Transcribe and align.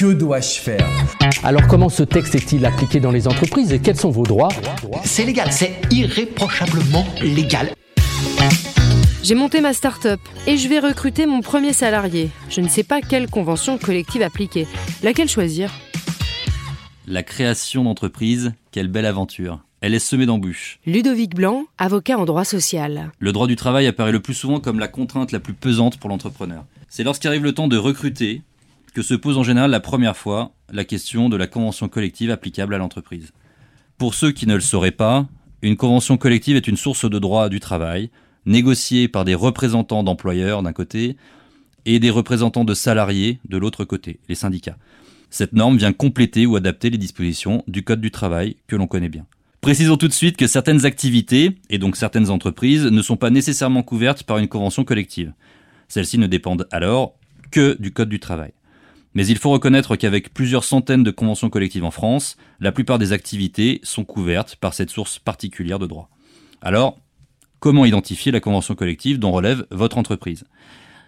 Que 0.00 0.14
dois-je 0.14 0.60
faire 0.60 0.88
Alors 1.44 1.66
comment 1.66 1.90
ce 1.90 2.02
texte 2.02 2.34
est-il 2.34 2.64
appliqué 2.64 3.00
dans 3.00 3.10
les 3.10 3.28
entreprises 3.28 3.70
et 3.70 3.80
quels 3.80 3.98
sont 3.98 4.08
vos 4.08 4.22
droits 4.22 4.48
C'est 5.04 5.26
légal, 5.26 5.52
c'est 5.52 5.78
irréprochablement 5.90 7.06
légal. 7.20 7.74
J'ai 9.22 9.34
monté 9.34 9.60
ma 9.60 9.74
start-up 9.74 10.18
et 10.46 10.56
je 10.56 10.68
vais 10.68 10.78
recruter 10.78 11.26
mon 11.26 11.42
premier 11.42 11.74
salarié. 11.74 12.30
Je 12.48 12.62
ne 12.62 12.68
sais 12.68 12.82
pas 12.82 13.02
quelle 13.02 13.28
convention 13.28 13.76
collective 13.76 14.22
appliquer. 14.22 14.66
Laquelle 15.02 15.28
choisir 15.28 15.70
La 17.06 17.22
création 17.22 17.84
d'entreprise, 17.84 18.54
quelle 18.70 18.88
belle 18.88 19.04
aventure. 19.04 19.60
Elle 19.82 19.92
est 19.92 19.98
semée 19.98 20.24
d'embûches. 20.24 20.78
Ludovic 20.86 21.34
Blanc, 21.34 21.66
avocat 21.76 22.16
en 22.16 22.24
droit 22.24 22.46
social. 22.46 23.12
Le 23.18 23.32
droit 23.32 23.46
du 23.46 23.56
travail 23.56 23.86
apparaît 23.86 24.12
le 24.12 24.20
plus 24.20 24.32
souvent 24.32 24.60
comme 24.60 24.78
la 24.78 24.88
contrainte 24.88 25.30
la 25.30 25.40
plus 25.40 25.52
pesante 25.52 25.98
pour 25.98 26.08
l'entrepreneur. 26.08 26.64
C'est 26.88 27.04
lorsqu'arrive 27.04 27.44
le 27.44 27.52
temps 27.52 27.68
de 27.68 27.76
recruter 27.76 28.40
que 28.92 29.02
se 29.02 29.14
pose 29.14 29.38
en 29.38 29.42
général 29.42 29.70
la 29.70 29.80
première 29.80 30.16
fois 30.16 30.52
la 30.72 30.84
question 30.84 31.28
de 31.28 31.36
la 31.36 31.46
convention 31.46 31.88
collective 31.88 32.30
applicable 32.30 32.74
à 32.74 32.78
l'entreprise. 32.78 33.32
Pour 33.98 34.14
ceux 34.14 34.32
qui 34.32 34.46
ne 34.46 34.54
le 34.54 34.60
sauraient 34.60 34.90
pas, 34.90 35.26
une 35.62 35.76
convention 35.76 36.16
collective 36.16 36.56
est 36.56 36.68
une 36.68 36.76
source 36.76 37.08
de 37.08 37.18
droit 37.18 37.48
du 37.48 37.60
travail, 37.60 38.10
négociée 38.46 39.08
par 39.08 39.24
des 39.24 39.34
représentants 39.34 40.02
d'employeurs 40.02 40.62
d'un 40.62 40.72
côté 40.72 41.16
et 41.84 41.98
des 41.98 42.10
représentants 42.10 42.64
de 42.64 42.74
salariés 42.74 43.40
de 43.48 43.58
l'autre 43.58 43.84
côté, 43.84 44.20
les 44.28 44.34
syndicats. 44.34 44.76
Cette 45.30 45.52
norme 45.52 45.76
vient 45.76 45.92
compléter 45.92 46.46
ou 46.46 46.56
adapter 46.56 46.90
les 46.90 46.98
dispositions 46.98 47.62
du 47.68 47.84
Code 47.84 48.00
du 48.00 48.10
travail 48.10 48.56
que 48.66 48.76
l'on 48.76 48.86
connaît 48.86 49.08
bien. 49.08 49.26
Précisons 49.60 49.96
tout 49.96 50.08
de 50.08 50.12
suite 50.12 50.36
que 50.36 50.46
certaines 50.46 50.86
activités, 50.86 51.58
et 51.68 51.78
donc 51.78 51.96
certaines 51.96 52.30
entreprises, 52.30 52.86
ne 52.86 53.02
sont 53.02 53.16
pas 53.16 53.30
nécessairement 53.30 53.82
couvertes 53.82 54.22
par 54.22 54.38
une 54.38 54.48
convention 54.48 54.84
collective. 54.84 55.32
Celles-ci 55.88 56.18
ne 56.18 56.26
dépendent 56.26 56.66
alors 56.70 57.14
que 57.50 57.76
du 57.78 57.92
Code 57.92 58.08
du 58.08 58.18
travail. 58.18 58.52
Mais 59.14 59.26
il 59.26 59.38
faut 59.38 59.50
reconnaître 59.50 59.96
qu'avec 59.96 60.32
plusieurs 60.32 60.64
centaines 60.64 61.02
de 61.02 61.10
conventions 61.10 61.50
collectives 61.50 61.84
en 61.84 61.90
France, 61.90 62.36
la 62.60 62.72
plupart 62.72 62.98
des 62.98 63.12
activités 63.12 63.80
sont 63.82 64.04
couvertes 64.04 64.56
par 64.56 64.74
cette 64.74 64.90
source 64.90 65.18
particulière 65.18 65.78
de 65.78 65.86
droit. 65.86 66.08
Alors, 66.62 66.98
comment 67.58 67.84
identifier 67.84 68.30
la 68.30 68.40
convention 68.40 68.74
collective 68.74 69.18
dont 69.18 69.32
relève 69.32 69.66
votre 69.70 69.98
entreprise? 69.98 70.44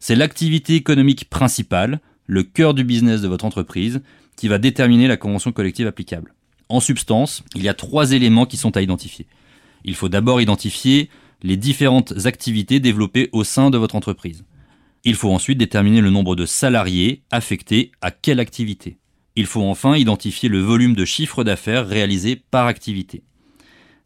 C'est 0.00 0.16
l'activité 0.16 0.74
économique 0.74 1.30
principale, 1.30 2.00
le 2.26 2.42
cœur 2.42 2.74
du 2.74 2.84
business 2.84 3.20
de 3.20 3.28
votre 3.28 3.44
entreprise, 3.44 4.02
qui 4.36 4.48
va 4.48 4.58
déterminer 4.58 5.06
la 5.06 5.16
convention 5.16 5.52
collective 5.52 5.86
applicable. 5.86 6.34
En 6.68 6.80
substance, 6.80 7.44
il 7.54 7.62
y 7.62 7.68
a 7.68 7.74
trois 7.74 8.12
éléments 8.12 8.46
qui 8.46 8.56
sont 8.56 8.76
à 8.76 8.82
identifier. 8.82 9.26
Il 9.84 9.94
faut 9.94 10.08
d'abord 10.08 10.40
identifier 10.40 11.10
les 11.42 11.56
différentes 11.56 12.26
activités 12.26 12.80
développées 12.80 13.28
au 13.32 13.44
sein 13.44 13.70
de 13.70 13.78
votre 13.78 13.94
entreprise. 13.94 14.44
Il 15.04 15.16
faut 15.16 15.30
ensuite 15.30 15.58
déterminer 15.58 16.00
le 16.00 16.08
nombre 16.08 16.34
de 16.34 16.46
salariés 16.46 17.22
affectés 17.30 17.92
à 18.00 18.10
quelle 18.10 18.40
activité. 18.40 18.96
Il 19.36 19.44
faut 19.44 19.62
enfin 19.62 19.96
identifier 19.96 20.48
le 20.48 20.60
volume 20.60 20.94
de 20.94 21.04
chiffre 21.04 21.44
d'affaires 21.44 21.86
réalisé 21.86 22.36
par 22.36 22.66
activité. 22.66 23.22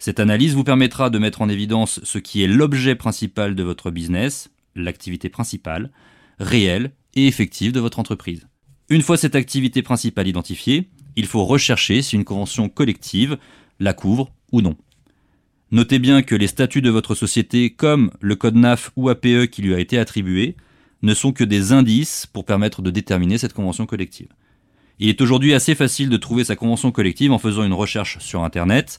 Cette 0.00 0.18
analyse 0.18 0.54
vous 0.54 0.64
permettra 0.64 1.08
de 1.10 1.18
mettre 1.18 1.40
en 1.40 1.48
évidence 1.48 2.00
ce 2.02 2.18
qui 2.18 2.42
est 2.42 2.48
l'objet 2.48 2.96
principal 2.96 3.54
de 3.54 3.62
votre 3.62 3.90
business, 3.92 4.50
l'activité 4.74 5.28
principale, 5.28 5.92
réelle 6.40 6.92
et 7.14 7.28
effective 7.28 7.72
de 7.72 7.80
votre 7.80 8.00
entreprise. 8.00 8.48
Une 8.88 9.02
fois 9.02 9.16
cette 9.16 9.36
activité 9.36 9.82
principale 9.82 10.26
identifiée, 10.26 10.88
il 11.14 11.26
faut 11.26 11.44
rechercher 11.44 12.02
si 12.02 12.16
une 12.16 12.24
convention 12.24 12.68
collective 12.68 13.38
la 13.78 13.92
couvre 13.92 14.32
ou 14.50 14.62
non. 14.62 14.76
Notez 15.70 15.98
bien 15.98 16.22
que 16.22 16.34
les 16.34 16.46
statuts 16.46 16.82
de 16.82 16.90
votre 16.90 17.14
société, 17.14 17.70
comme 17.70 18.10
le 18.20 18.34
code 18.34 18.56
NAF 18.56 18.90
ou 18.96 19.10
APE 19.10 19.46
qui 19.50 19.62
lui 19.62 19.74
a 19.74 19.80
été 19.80 19.98
attribué, 19.98 20.56
ne 21.02 21.14
sont 21.14 21.32
que 21.32 21.44
des 21.44 21.72
indices 21.72 22.26
pour 22.26 22.44
permettre 22.44 22.82
de 22.82 22.90
déterminer 22.90 23.38
cette 23.38 23.52
convention 23.52 23.86
collective. 23.86 24.28
Il 24.98 25.08
est 25.08 25.20
aujourd'hui 25.20 25.54
assez 25.54 25.74
facile 25.74 26.08
de 26.08 26.16
trouver 26.16 26.44
sa 26.44 26.56
convention 26.56 26.90
collective 26.90 27.32
en 27.32 27.38
faisant 27.38 27.64
une 27.64 27.72
recherche 27.72 28.18
sur 28.18 28.42
Internet 28.42 28.98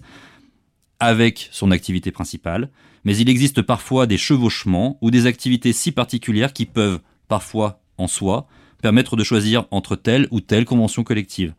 avec 0.99 1.49
son 1.51 1.71
activité 1.71 2.11
principale, 2.11 2.69
mais 3.03 3.17
il 3.17 3.29
existe 3.29 3.61
parfois 3.61 4.07
des 4.07 4.17
chevauchements 4.17 4.97
ou 5.01 5.11
des 5.11 5.25
activités 5.25 5.73
si 5.73 5.91
particulières 5.91 6.53
qui 6.53 6.65
peuvent, 6.65 6.99
parfois 7.27 7.81
en 7.97 8.07
soi, 8.07 8.47
permettre 8.81 9.15
de 9.15 9.23
choisir 9.23 9.65
entre 9.71 9.95
telle 9.95 10.27
ou 10.31 10.41
telle 10.41 10.65
convention 10.65 11.03
collective. 11.03 11.53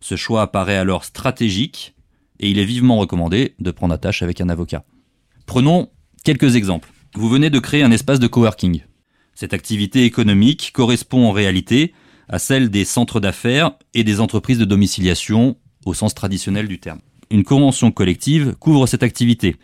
Ce 0.00 0.16
choix 0.16 0.42
apparaît 0.42 0.76
alors 0.76 1.04
stratégique 1.04 1.94
et 2.38 2.50
il 2.50 2.58
est 2.58 2.64
vivement 2.64 2.98
recommandé 2.98 3.54
de 3.58 3.70
prendre 3.70 3.94
attache 3.94 4.22
avec 4.22 4.40
un 4.40 4.48
avocat. 4.48 4.84
Prenons 5.46 5.90
quelques 6.24 6.56
exemples. 6.56 6.90
Vous 7.14 7.28
venez 7.28 7.50
de 7.50 7.58
créer 7.58 7.82
un 7.82 7.90
espace 7.90 8.20
de 8.20 8.28
coworking. 8.28 8.82
Cette 9.40 9.54
activité 9.54 10.04
économique 10.04 10.70
correspond 10.74 11.24
en 11.24 11.32
réalité 11.32 11.94
à 12.28 12.38
celle 12.38 12.68
des 12.68 12.84
centres 12.84 13.20
d'affaires 13.20 13.70
et 13.94 14.04
des 14.04 14.20
entreprises 14.20 14.58
de 14.58 14.66
domiciliation 14.66 15.56
au 15.86 15.94
sens 15.94 16.14
traditionnel 16.14 16.68
du 16.68 16.78
terme. 16.78 17.00
Une 17.30 17.42
convention 17.42 17.90
collective 17.90 18.54
couvre 18.60 18.86
cette 18.86 19.02
activité. 19.02 19.56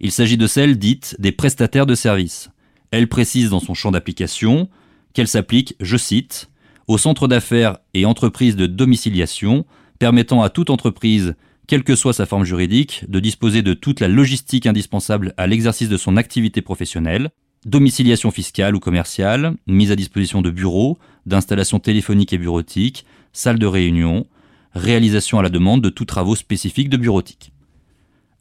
Il 0.00 0.12
s'agit 0.12 0.38
de 0.38 0.46
celle 0.46 0.78
dite 0.78 1.14
des 1.18 1.30
prestataires 1.30 1.84
de 1.84 1.94
services. 1.94 2.48
Elle 2.90 3.06
précise 3.06 3.50
dans 3.50 3.60
son 3.60 3.74
champ 3.74 3.90
d'application 3.90 4.70
qu'elle 5.12 5.28
s'applique, 5.28 5.74
je 5.78 5.98
cite, 5.98 6.48
aux 6.86 6.96
centres 6.96 7.28
d'affaires 7.28 7.76
et 7.92 8.06
entreprises 8.06 8.56
de 8.56 8.64
domiciliation 8.64 9.66
permettant 9.98 10.40
à 10.40 10.48
toute 10.48 10.70
entreprise, 10.70 11.34
quelle 11.66 11.84
que 11.84 11.96
soit 11.96 12.14
sa 12.14 12.24
forme 12.24 12.44
juridique, 12.44 13.04
de 13.08 13.20
disposer 13.20 13.60
de 13.60 13.74
toute 13.74 14.00
la 14.00 14.08
logistique 14.08 14.64
indispensable 14.64 15.34
à 15.36 15.46
l'exercice 15.46 15.90
de 15.90 15.98
son 15.98 16.16
activité 16.16 16.62
professionnelle, 16.62 17.28
domiciliation 17.68 18.30
fiscale 18.30 18.74
ou 18.74 18.80
commerciale, 18.80 19.54
mise 19.66 19.92
à 19.92 19.96
disposition 19.96 20.42
de 20.42 20.50
bureaux, 20.50 20.98
d'installations 21.26 21.78
téléphoniques 21.78 22.32
et 22.32 22.38
bureautiques, 22.38 23.04
salles 23.32 23.58
de 23.58 23.66
réunion, 23.66 24.26
réalisation 24.74 25.38
à 25.38 25.42
la 25.42 25.50
demande 25.50 25.82
de 25.82 25.90
tous 25.90 26.06
travaux 26.06 26.34
spécifiques 26.34 26.88
de 26.88 26.96
bureautique. 26.96 27.52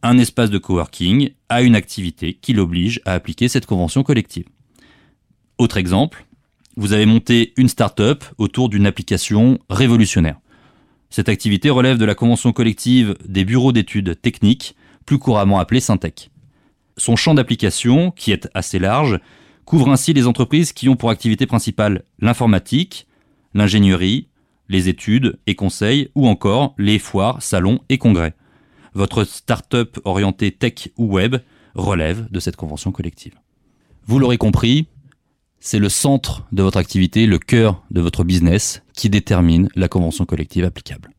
Un 0.02 0.18
espace 0.18 0.50
de 0.50 0.58
coworking 0.58 1.32
a 1.50 1.62
une 1.62 1.76
activité 1.76 2.34
qui 2.34 2.54
l'oblige 2.54 3.02
à 3.06 3.14
appliquer 3.14 3.48
cette 3.48 3.66
convention 3.66 4.04
collective. 4.04 4.46
Autre 5.58 5.78
exemple, 5.78 6.26
vous 6.78 6.94
avez 6.94 7.06
monté 7.06 7.54
une 7.58 7.68
start-up 7.68 8.24
autour 8.38 8.70
d'une 8.70 8.86
application 8.86 9.60
révolutionnaire. 9.70 10.40
Cette 11.10 11.30
activité 11.30 11.70
relève 11.70 11.98
de 11.98 12.06
la 12.06 12.16
convention 12.16 12.54
collective 12.54 13.16
des 13.26 13.44
bureaux 13.44 13.72
d'études 13.72 14.22
techniques, 14.22 14.76
plus 15.06 15.18
couramment 15.18 15.60
appelée 15.60 15.80
Syntec. 15.80 16.30
Son 16.98 17.16
champ 17.16 17.34
d'application, 17.34 18.12
qui 18.12 18.32
est 18.32 18.50
assez 18.54 18.80
large, 18.80 19.20
couvre 19.66 19.90
ainsi 19.90 20.14
les 20.14 20.28
entreprises 20.28 20.74
qui 20.74 20.90
ont 20.90 20.96
pour 20.96 21.10
activité 21.10 21.46
principale 21.46 22.04
l'informatique, 22.20 23.08
l'ingénierie, 23.54 24.28
les 24.70 24.90
études 24.90 25.40
et 25.46 25.56
conseils, 25.56 26.10
ou 26.16 26.28
encore 26.28 26.74
les 26.78 27.00
foires, 27.00 27.42
salons 27.42 27.80
et 27.90 27.98
congrès. 27.98 28.34
Votre 28.94 29.24
start-up 29.24 30.00
orientée 30.06 30.52
tech 30.52 30.90
ou 30.98 31.06
web 31.06 31.38
relève 31.76 32.28
de 32.32 32.40
cette 32.40 32.56
convention 32.56 32.92
collective. 32.92 33.36
Vous 34.06 34.20
l'aurez 34.20 34.38
compris, 34.38 34.88
c'est 35.60 35.80
le 35.80 35.90
centre 35.90 36.48
de 36.52 36.64
votre 36.64 36.78
activité, 36.78 37.26
le 37.26 37.40
cœur 37.40 37.84
de 37.92 38.02
votre 38.02 38.24
business 38.24 38.82
qui 38.96 39.10
détermine 39.10 39.70
la 39.76 39.88
convention 39.88 40.26
collective 40.26 40.64
applicable. 40.64 41.12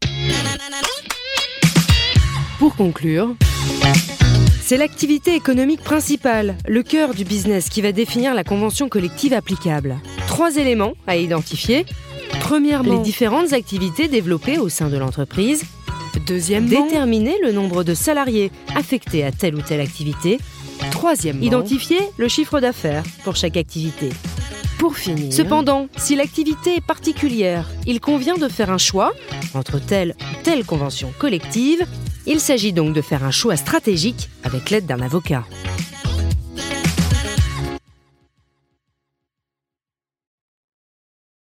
Pour 2.58 2.74
conclure, 2.74 3.36
c'est 4.68 4.76
l'activité 4.76 5.34
économique 5.34 5.80
principale, 5.80 6.54
le 6.68 6.82
cœur 6.82 7.14
du 7.14 7.24
business 7.24 7.70
qui 7.70 7.80
va 7.80 7.90
définir 7.90 8.34
la 8.34 8.44
convention 8.44 8.90
collective 8.90 9.32
applicable. 9.32 9.96
Trois 10.26 10.56
éléments 10.56 10.92
à 11.06 11.16
identifier. 11.16 11.86
Premièrement, 12.40 12.98
les 12.98 13.02
différentes 13.02 13.54
activités 13.54 14.08
développées 14.08 14.58
au 14.58 14.68
sein 14.68 14.90
de 14.90 14.98
l'entreprise. 14.98 15.64
Deuxièmement, 16.26 16.84
déterminer 16.84 17.34
le 17.42 17.52
nombre 17.52 17.82
de 17.82 17.94
salariés 17.94 18.52
affectés 18.76 19.24
à 19.24 19.32
telle 19.32 19.54
ou 19.54 19.62
telle 19.62 19.80
activité. 19.80 20.36
Troisièmement, 20.90 21.46
identifier 21.46 22.00
le 22.18 22.28
chiffre 22.28 22.60
d'affaires 22.60 23.04
pour 23.24 23.36
chaque 23.36 23.56
activité. 23.56 24.10
Pour 24.78 24.98
finir, 24.98 25.32
cependant, 25.32 25.88
si 25.96 26.14
l'activité 26.14 26.76
est 26.76 26.86
particulière, 26.86 27.70
il 27.86 28.00
convient 28.00 28.36
de 28.36 28.48
faire 28.48 28.70
un 28.70 28.76
choix 28.76 29.14
entre 29.54 29.78
telle 29.78 30.14
ou 30.20 30.42
telle 30.42 30.66
convention 30.66 31.10
collective. 31.18 31.86
Il 32.30 32.40
s'agit 32.40 32.74
donc 32.74 32.92
de 32.92 33.00
faire 33.00 33.24
un 33.24 33.30
choix 33.30 33.56
stratégique 33.56 34.28
avec 34.44 34.68
l'aide 34.68 34.84
d'un 34.84 35.00
avocat. 35.00 35.44